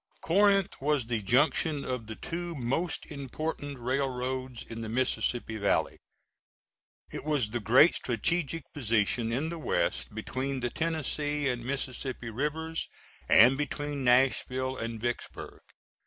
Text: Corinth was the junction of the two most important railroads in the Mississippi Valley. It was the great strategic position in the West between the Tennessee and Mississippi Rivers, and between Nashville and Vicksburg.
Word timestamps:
Corinth 0.21 0.73
was 0.81 1.05
the 1.05 1.21
junction 1.21 1.85
of 1.85 2.07
the 2.07 2.15
two 2.15 2.55
most 2.55 3.05
important 3.11 3.77
railroads 3.77 4.63
in 4.63 4.81
the 4.81 4.89
Mississippi 4.89 5.57
Valley. 5.57 5.99
It 7.11 7.23
was 7.23 7.51
the 7.51 7.59
great 7.59 7.93
strategic 7.93 8.63
position 8.73 9.31
in 9.31 9.49
the 9.49 9.59
West 9.59 10.15
between 10.15 10.61
the 10.61 10.71
Tennessee 10.71 11.47
and 11.47 11.63
Mississippi 11.63 12.31
Rivers, 12.31 12.89
and 13.29 13.59
between 13.59 14.03
Nashville 14.03 14.75
and 14.75 14.99
Vicksburg. 14.99 15.59